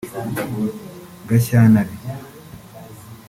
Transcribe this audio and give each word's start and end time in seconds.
Gashyantare 1.29 1.93